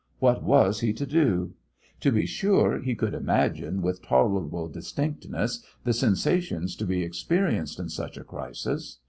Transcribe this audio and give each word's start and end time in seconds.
What 0.17 0.41
was 0.41 0.79
he 0.79 0.93
to 0.93 1.05
do? 1.05 1.53
To 1.99 2.11
be 2.11 2.25
sure, 2.25 2.79
he 2.79 2.95
could 2.95 3.13
imagine 3.13 3.83
with 3.83 4.01
tolerable 4.01 4.67
distinctness 4.67 5.63
the 5.83 5.93
sensations 5.93 6.75
to 6.77 6.87
be 6.87 7.03
experienced 7.03 7.77
in 7.79 7.87
such 7.87 8.17
a 8.17 8.23
crisis. 8.23 8.97